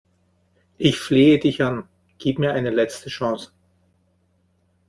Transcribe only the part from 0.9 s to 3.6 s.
flehe dich an, gib mir eine letzte Chance!